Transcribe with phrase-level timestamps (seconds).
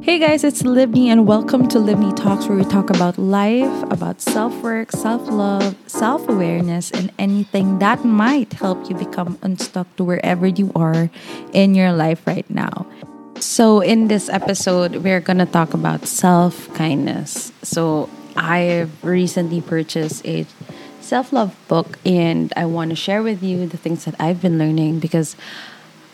[0.00, 4.20] Hey guys, it's Libni, and welcome to Libni Talks, where we talk about life, about
[4.20, 10.04] self work, self love, self awareness, and anything that might help you become unstuck to
[10.04, 11.10] wherever you are
[11.52, 12.86] in your life right now.
[13.40, 17.52] So, in this episode, we're gonna talk about self kindness.
[17.62, 20.46] So, I've recently purchased a
[21.00, 24.58] self love book, and I want to share with you the things that I've been
[24.58, 25.34] learning because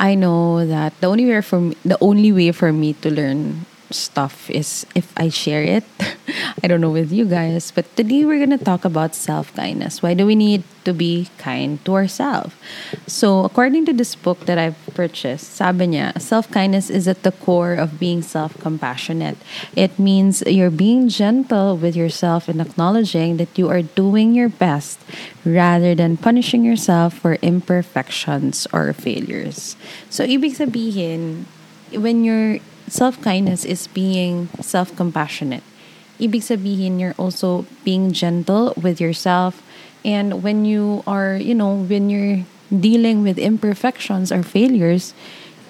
[0.00, 3.66] I know that the only way for me, the only way for me to learn
[3.94, 5.84] stuff is if I share it.
[6.62, 10.02] I don't know with you guys, but today we're going to talk about self kindness.
[10.02, 12.54] Why do we need to be kind to ourselves?
[13.06, 15.86] So, according to this book that I've purchased, sabi
[16.18, 19.38] self kindness is at the core of being self compassionate.
[19.76, 25.00] It means you're being gentle with yourself and acknowledging that you are doing your best
[25.44, 29.76] rather than punishing yourself for imperfections or failures.
[30.10, 31.46] So, ibig sabihin,
[31.92, 32.58] when you're
[32.94, 35.66] self-kindness is being self-compassionate.
[36.22, 39.58] Ibig sabihin, you're also being gentle with yourself.
[40.06, 45.10] And when you are, you know, when you're dealing with imperfections or failures,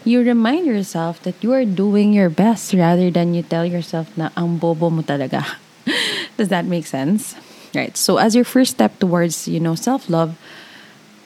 [0.04, 4.28] you remind yourself that you are doing your best rather than you tell yourself na
[4.36, 5.56] ang bobo mo talaga.
[6.36, 7.32] Does that make sense?
[7.72, 7.96] Right.
[7.96, 10.36] So as your first step towards, you know, self-love,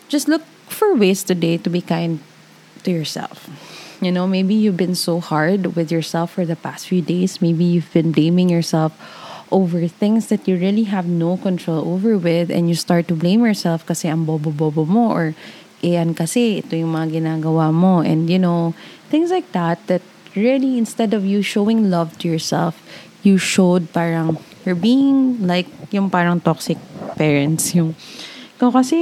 [0.07, 2.23] just look for ways today to be kind
[2.87, 3.51] to yourself.
[4.01, 7.43] You know, maybe you've been so hard with yourself for the past few days.
[7.43, 8.95] Maybe you've been blaming yourself
[9.51, 13.45] over things that you really have no control over with and you start to blame
[13.45, 15.35] yourself kasi ang bobo-bobo mo or
[15.81, 18.75] iyan kasi ito yung mga ginagawa mo and you know
[19.09, 20.03] things like that that
[20.37, 22.77] really instead of you showing love to yourself
[23.23, 26.77] you showed parang you're being like yung parang toxic
[27.17, 27.95] parents yung
[28.59, 28.99] ikaw kasi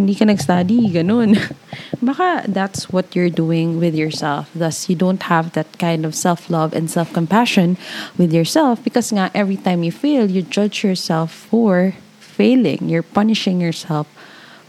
[0.00, 1.36] hindi ka nag-study, ganun.
[2.00, 4.48] Baka that's what you're doing with yourself.
[4.56, 7.76] Thus, you don't have that kind of self-love and self-compassion
[8.16, 12.88] with yourself because nga every time you fail, you judge yourself for failing.
[12.88, 14.08] You're punishing yourself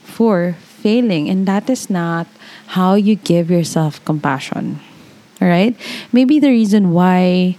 [0.03, 1.31] for failing.
[1.31, 2.27] And that is not
[2.75, 4.83] how you give yourself compassion.
[5.39, 5.79] All right?
[6.11, 7.55] Maybe the reason why,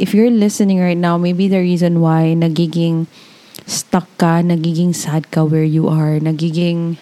[0.00, 3.04] if you're listening right now, maybe the reason why nagiging
[3.66, 6.96] stuck ka, nagiging sad ka where you are, nagiging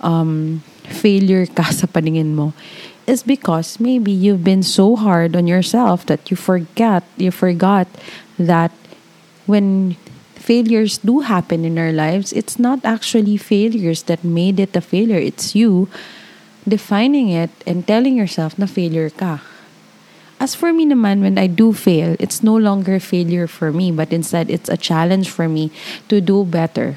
[0.00, 2.52] um, failure ka sa paningin mo
[3.10, 7.88] is because maybe you've been so hard on yourself that you forget, you forgot
[8.38, 8.70] that
[9.46, 9.96] when
[10.38, 15.18] failures do happen in our lives, it's not actually failures that made it a failure.
[15.18, 15.88] It's you
[16.66, 19.42] defining it and telling yourself na failure ka.
[20.40, 24.08] As for me naman, when I do fail, it's no longer failure for me, but
[24.08, 25.68] instead it's a challenge for me
[26.08, 26.96] to do better.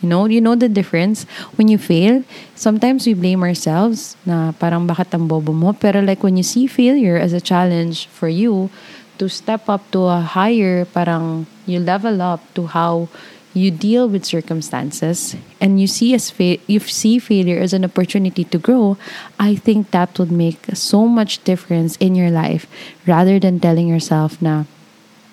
[0.00, 1.28] You know, you know the difference?
[1.60, 2.24] When you fail,
[2.56, 5.76] sometimes we blame ourselves na parang bakit ang bobo mo.
[5.76, 8.72] Pero like when you see failure as a challenge for you
[9.20, 13.06] to step up to a higher, parang you level up to how
[13.54, 18.44] you deal with circumstances and you see as fa- you see failure as an opportunity
[18.44, 18.96] to grow
[19.38, 22.66] i think that would make so much difference in your life
[23.06, 24.66] rather than telling yourself now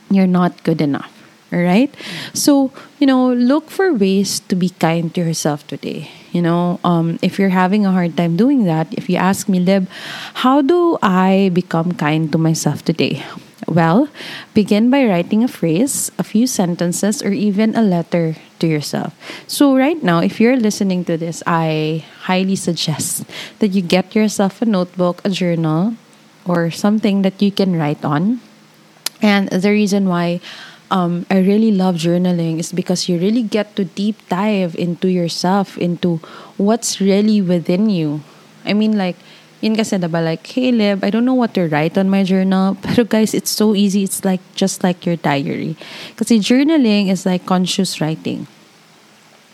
[0.09, 1.11] you're not good enough
[1.51, 1.93] all right
[2.33, 6.79] so you know look for ways to be kind to yourself today you know?
[6.83, 9.87] Um, if you're having a hard time doing that if you ask me lib
[10.45, 13.23] how do i become kind to myself today
[13.69, 14.09] well,
[14.53, 19.13] begin by writing a phrase, a few sentences, or even a letter to yourself.
[19.47, 23.23] So, right now, if you're listening to this, I highly suggest
[23.59, 25.95] that you get yourself a notebook, a journal,
[26.45, 28.41] or something that you can write on.
[29.21, 30.41] And the reason why
[30.91, 35.77] um, I really love journaling is because you really get to deep dive into yourself,
[35.77, 36.17] into
[36.57, 38.21] what's really within you.
[38.65, 39.15] I mean, like,
[39.59, 42.79] Yun kasi diba like, hey Lib, I don't know what to write on my journal.
[42.83, 44.03] Pero guys, it's so easy.
[44.03, 45.75] It's like just like your diary.
[46.15, 48.47] Kasi journaling is like conscious writing.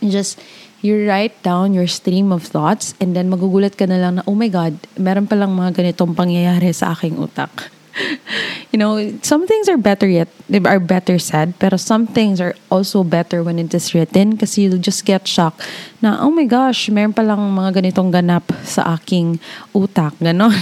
[0.02, 0.38] You just,
[0.86, 4.38] you write down your stream of thoughts and then magugulat ka na lang na, oh
[4.38, 7.74] my God, meron palang mga ganitong pangyayari sa aking utak.
[8.72, 12.56] you know, some things are better yet, they are better said, pero some things are
[12.70, 15.64] also better when it is written kasi you'll just get shocked
[16.02, 19.40] na, oh my gosh, meron palang mga ganitong ganap sa aking
[19.74, 20.54] utak, ganon.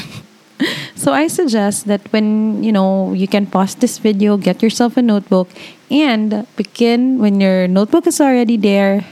[0.95, 5.01] so I suggest that when, you know, you can pause this video, get yourself a
[5.01, 5.49] notebook,
[5.89, 9.05] and begin when your notebook is already there,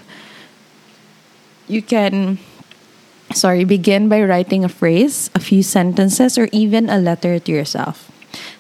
[1.68, 2.38] you can
[3.34, 8.12] sorry, begin by writing a phrase, a few sentences, or even a letter to yourself.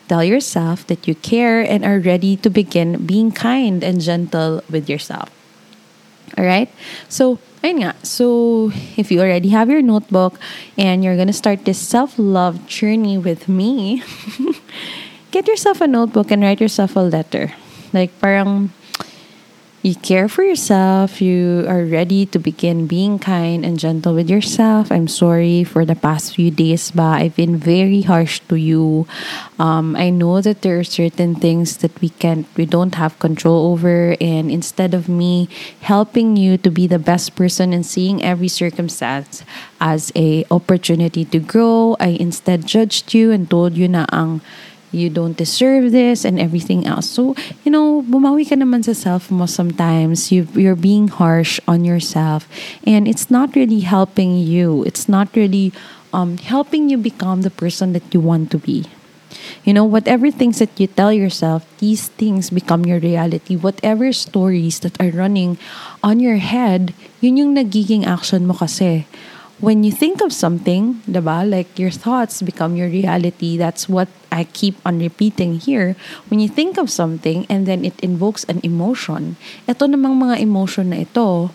[0.07, 4.89] Tell yourself that you care and are ready to begin being kind and gentle with
[4.89, 5.31] yourself.
[6.37, 6.67] All right?
[7.07, 7.91] So, ayun nga.
[8.03, 10.39] So, if you already have your notebook
[10.77, 14.03] and you're gonna start this self-love journey with me,
[15.31, 17.55] get yourself a notebook and write yourself a letter.
[17.91, 18.71] Like parang
[19.81, 24.91] you care for yourself, you are ready to begin being kind and gentle with yourself.
[24.91, 29.07] I'm sorry for the past few days, but I've been very harsh to you.
[29.57, 33.73] Um, I know that there are certain things that we can't, we don't have control
[33.73, 35.49] over, and instead of me
[35.81, 39.43] helping you to be the best person and seeing every circumstance
[39.79, 44.41] as a opportunity to grow, I instead judged you and told you na ang
[44.91, 47.09] you don't deserve this and everything else.
[47.09, 50.31] So, you know, bumawi ka naman sa self mo sometimes.
[50.31, 52.47] You, you're being harsh on yourself
[52.85, 54.83] and it's not really helping you.
[54.83, 55.71] It's not really
[56.13, 58.85] um, helping you become the person that you want to be.
[59.63, 63.55] You know, whatever things that you tell yourself, these things become your reality.
[63.55, 65.57] Whatever stories that are running
[66.03, 69.07] on your head, yun yung nagiging action mo kasi
[69.61, 73.55] when you think of something, diba, like your thoughts become your reality.
[73.55, 75.95] That's what I keep on repeating here.
[76.27, 79.37] When you think of something and then it invokes an emotion,
[79.69, 81.53] ito namang mga emotion na ito,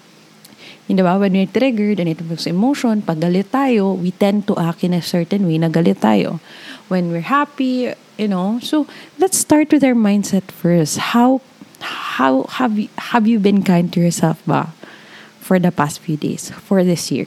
[0.86, 1.18] hindi ba?
[1.18, 4.94] When we're triggered and it evokes emotion, pag galit tayo, we tend to act in
[4.94, 6.38] a certain way na galit tayo.
[6.86, 8.86] When we're happy, you know, so
[9.18, 11.10] let's start with our mindset first.
[11.10, 11.42] How
[11.82, 14.70] how have you, have you been kind to yourself ba
[15.42, 17.26] for the past few days, for this year?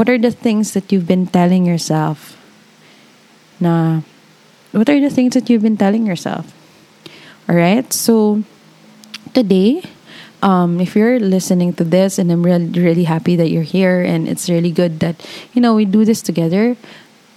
[0.00, 2.40] What are the things that you've been telling yourself?
[3.60, 4.00] Na,
[4.72, 6.56] what are the things that you've been telling yourself?
[7.44, 7.84] All right.
[7.92, 8.40] So
[9.36, 9.84] today,
[10.40, 14.24] um, if you're listening to this, and I'm really really happy that you're here, and
[14.24, 15.20] it's really good that
[15.52, 16.80] you know we do this together.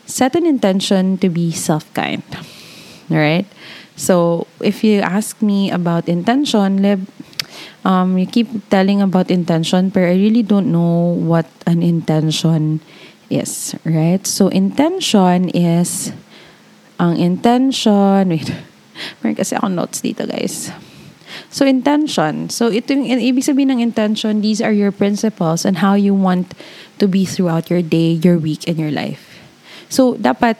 [0.07, 2.23] Set an intention to be self kind.
[3.11, 3.43] All right.
[3.99, 7.11] So if you ask me about intention, Lib,
[7.83, 12.81] um, you keep telling about intention, but I really don't know what an intention
[13.29, 14.25] is, right?
[14.25, 16.11] So, intention is,
[16.99, 18.49] ang intention, wait,
[19.21, 20.71] meron kasi ako notes dito, guys.
[21.49, 22.49] So, intention.
[22.49, 26.53] So, ito yung, ibig sabihin ng intention, these are your principles and how you want
[26.97, 29.41] to be throughout your day, your week, and your life.
[29.89, 30.57] So, dapat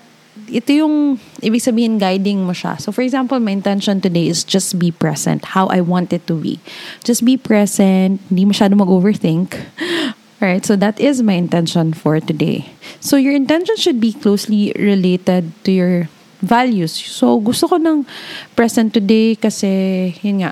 [0.50, 2.80] ito yung ibig sabihin guiding mo siya.
[2.80, 6.36] So for example, my intention today is just be present, how I want it to
[6.36, 6.60] be.
[7.04, 9.56] Just be present, hindi masyado mag-overthink.
[10.44, 12.68] Alright, so that is my intention for today.
[13.00, 15.96] So your intention should be closely related to your
[16.44, 16.92] values.
[16.92, 18.04] So gusto ko ng
[18.52, 20.52] present today kasi yun nga,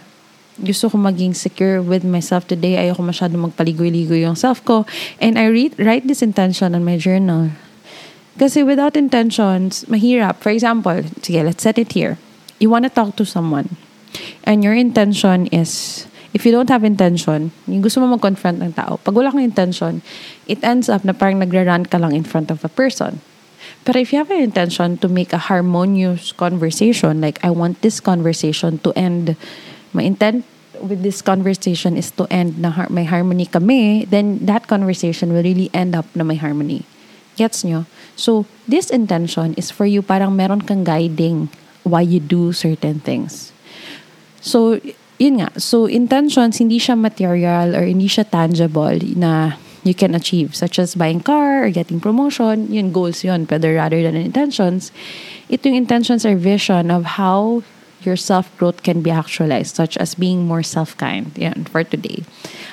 [0.62, 2.80] gusto ko maging secure with myself today.
[2.80, 4.88] Ayoko masyado magpaligoy-ligoy yung self ko.
[5.20, 7.52] And I read, write this intention on my journal.
[8.40, 10.40] Kasi without intentions, mahirap.
[10.40, 12.16] For example, sige, let's set it here.
[12.60, 13.76] You want to talk to someone.
[14.44, 19.00] And your intention is, if you don't have intention, yung gusto mo mag-confront ng tao,
[19.04, 20.02] pag wala kang intention,
[20.48, 23.20] it ends up na parang nagra-rant ka lang in front of a person.
[23.86, 28.00] But if you have an intention to make a harmonious conversation, like I want this
[28.00, 29.36] conversation to end,
[29.94, 30.46] my intent
[30.82, 35.46] with this conversation is to end na har- may harmony kami, then that conversation will
[35.46, 36.86] really end up na may harmony.
[37.38, 37.86] Gets nyo?
[38.16, 41.50] So, this intention is for you parang meron kang guiding
[41.84, 43.52] why you do certain things.
[44.42, 44.80] So,
[45.18, 45.50] yun nga.
[45.60, 50.94] So, intentions, hindi siya material or hindi siya tangible na you can achieve, such as
[50.94, 52.72] buying car or getting promotion.
[52.72, 53.46] Yun, goals yun.
[53.46, 54.92] But rather than intentions,
[55.50, 57.64] ito yung intentions or vision of how
[58.02, 61.38] your self-growth can be actualized, such as being more self-kind.
[61.38, 62.26] Yan, for today.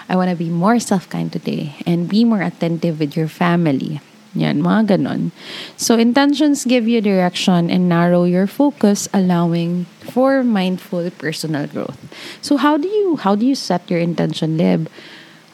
[0.08, 4.00] I want to be more self-kind today and be more attentive with your family
[4.34, 5.32] yan, mga ganon.
[5.76, 11.96] So, intentions give you direction and narrow your focus, allowing for mindful personal growth.
[12.44, 14.88] So, how do you how do you set your intention, Lib?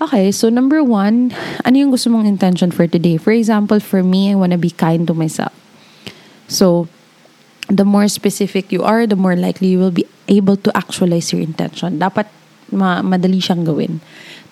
[0.02, 1.30] Okay, so number one,
[1.62, 3.16] ano yung gusto mong intention for today?
[3.16, 5.54] For example, for me, I want to be kind to myself.
[6.50, 6.90] So,
[7.70, 11.40] the more specific you are, the more likely you will be able to actualize your
[11.40, 12.02] intention.
[12.02, 12.26] Dapat
[12.70, 14.00] ma madali siyang gawin.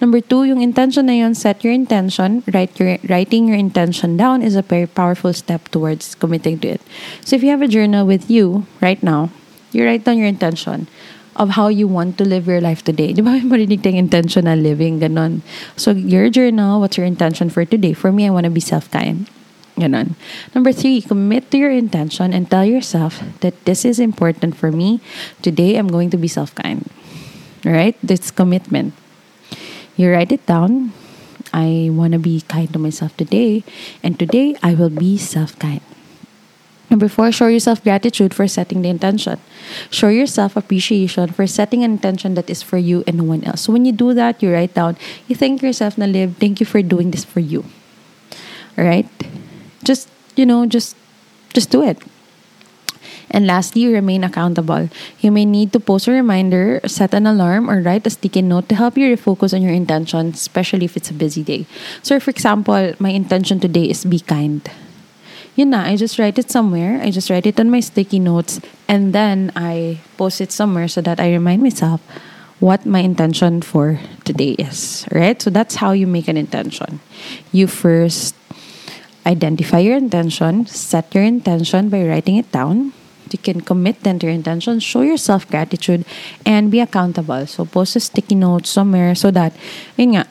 [0.02, 2.42] Number two, yung intention na yun, set your intention.
[2.50, 6.82] Write your, writing your intention down is a very powerful step towards committing to it.
[7.22, 9.30] So if you have a journal with you right now,
[9.70, 10.88] you write down your intention
[11.36, 13.12] of how you want to live your life today.
[13.12, 15.40] Di ba marinig tayong intentional living, ganon.
[15.78, 17.94] So your journal, what's your intention for today?
[17.94, 19.30] For me, I want to be self-kind.
[19.78, 20.18] Ganon.
[20.50, 25.00] Number three, commit to your intention and tell yourself that this is important for me.
[25.40, 26.90] Today, I'm going to be self-kind.
[27.64, 27.96] Right?
[28.02, 28.94] This commitment.
[29.96, 30.92] You write it down.
[31.52, 33.62] I want to be kind to myself today,
[34.02, 35.82] and today I will be self kind.
[36.92, 39.40] Number four, show yourself gratitude for setting the intention.
[39.88, 43.62] Show yourself appreciation for setting an intention that is for you and no one else.
[43.62, 46.66] So when you do that, you write down, you thank yourself na live, thank you
[46.66, 47.64] for doing this for you.
[48.76, 49.08] All right?
[49.84, 50.96] Just, you know, just
[51.52, 51.96] just do it.
[53.30, 54.88] And lastly, you remain accountable.
[55.20, 58.68] You may need to post a reminder, set an alarm, or write a sticky note
[58.68, 61.66] to help you refocus on your intention, especially if it's a busy day.
[62.02, 64.68] So, for example, my intention today is be kind.
[65.54, 67.00] Yun na, I just write it somewhere.
[67.02, 71.02] I just write it on my sticky notes and then I post it somewhere so
[71.02, 72.00] that I remind myself
[72.58, 75.42] what my intention for today is, right?
[75.42, 77.00] So that's how you make an intention.
[77.50, 78.34] You first
[79.26, 82.94] identify your intention, set your intention by writing it down.
[83.32, 86.04] You can commit then to your intention, show yourself gratitude,
[86.44, 87.46] and be accountable.
[87.46, 89.52] So, post a sticky note somewhere so that,
[89.96, 90.26] yun nga,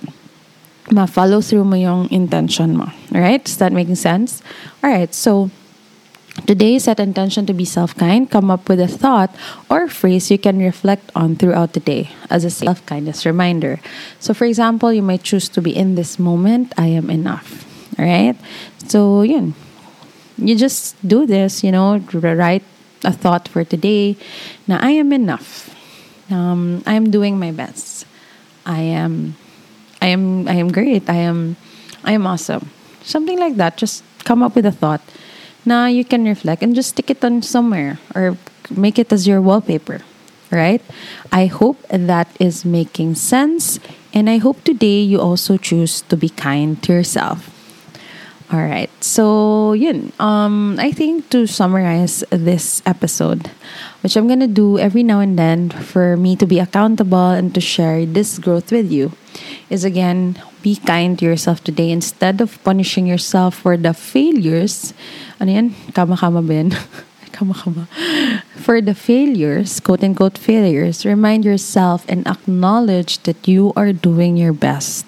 [0.92, 2.92] ma-follow through mo yung intention mo.
[3.14, 3.48] Alright?
[3.48, 4.42] Is that making sense?
[4.84, 5.50] Alright, so,
[6.48, 8.30] Today, set intention to be self kind.
[8.30, 9.36] Come up with a thought
[9.70, 13.82] or phrase you can reflect on throughout the day as a self kindness reminder.
[14.20, 17.68] So, for example, you might choose to be in this moment, I am enough.
[18.00, 18.38] All right?
[18.88, 19.54] So, yun.
[20.38, 22.64] You just do this, you know, write
[23.04, 24.18] a thought for today.
[24.68, 25.74] Now, I am enough.
[26.30, 28.06] Um, I am doing my best.
[28.66, 29.36] I am,
[30.02, 31.10] I am, I am great.
[31.10, 31.58] I am,
[32.04, 32.70] I am awesome.
[33.04, 33.78] Something like that.
[33.78, 35.02] Just come up with a thought.
[35.66, 38.38] Now you can reflect and just stick it on somewhere or
[38.70, 40.02] make it as your wallpaper.
[40.52, 40.82] Right?
[41.32, 43.80] I hope that is making sense.
[44.14, 47.51] And I hope today you also choose to be kind to yourself.
[48.52, 48.92] All right.
[49.00, 50.12] So, yun.
[50.20, 53.48] Um, I think to summarize this episode,
[54.04, 57.56] which I'm going to do every now and then for me to be accountable and
[57.56, 59.14] to share this growth with you,
[59.70, 64.94] is again, be kind to yourself today instead of punishing yourself for the failures.
[65.40, 65.68] Ano yan?
[65.96, 66.76] Kama-kama ba yan?
[67.32, 67.88] Kama-kama.
[68.60, 74.52] For the failures, quote unquote failures, remind yourself and acknowledge that you are doing your
[74.52, 75.08] best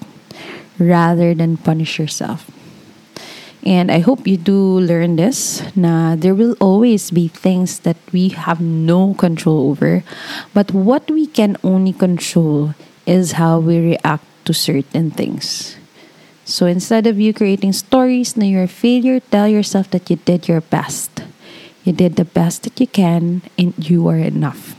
[0.79, 2.47] rather than punish yourself.
[3.63, 5.63] And I hope you do learn this.
[5.75, 10.03] Na there will always be things that we have no control over.
[10.53, 12.75] But what we can only control
[13.07, 15.77] is how we react to certain things.
[16.43, 20.51] So instead of you creating stories na you're a failure, tell yourself that you did
[20.51, 21.23] your best.
[21.87, 24.75] You did the best that you can and you are enough.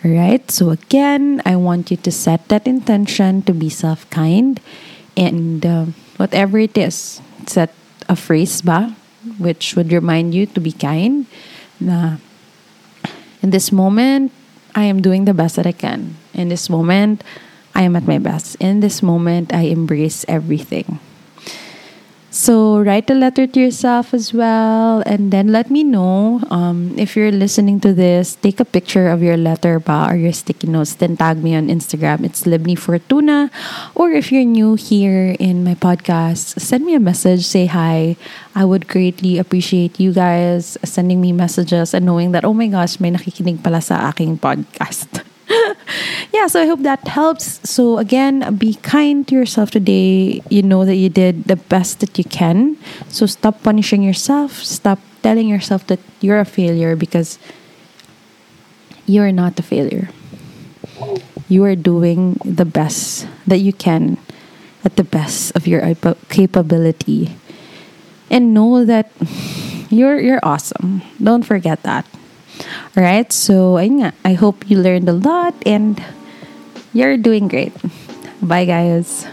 [0.00, 4.56] Alright, so again, I want you to set that intention to be self kind
[5.16, 5.84] and uh,
[6.16, 7.74] whatever it is, set
[8.10, 8.90] a phrase ba
[9.38, 11.30] which would remind you to be kind.
[11.78, 12.18] Na
[13.38, 14.34] in this moment
[14.74, 16.18] I am doing the best that I can.
[16.34, 17.22] In this moment
[17.72, 18.58] I am at my best.
[18.58, 20.98] In this moment I embrace everything
[22.30, 27.16] so write a letter to yourself as well, and then let me know um, if
[27.16, 28.34] you're listening to this.
[28.38, 30.94] Take a picture of your letter ba or your sticky notes.
[30.94, 32.24] Then tag me on Instagram.
[32.24, 33.50] It's Libni Fortuna.
[33.94, 37.44] Or if you're new here in my podcast, send me a message.
[37.44, 38.16] Say hi.
[38.54, 43.00] I would greatly appreciate you guys sending me messages and knowing that oh my gosh,
[43.00, 45.26] may nakikinig pala sa aking podcast.
[46.32, 47.58] yeah, so I hope that helps.
[47.68, 50.42] So, again, be kind to yourself today.
[50.48, 52.78] You know that you did the best that you can.
[53.08, 54.62] So, stop punishing yourself.
[54.62, 57.38] Stop telling yourself that you're a failure because
[59.06, 60.10] you're not a failure.
[61.48, 64.18] You are doing the best that you can
[64.84, 65.82] at the best of your
[66.28, 67.34] capability.
[68.30, 69.10] And know that
[69.90, 71.02] you're you're awesome.
[71.18, 72.06] Don't forget that.
[72.94, 73.32] All right.
[73.32, 75.98] So, I hope you learned a lot and
[76.92, 77.72] you're doing great.
[78.42, 79.26] Bye, guys.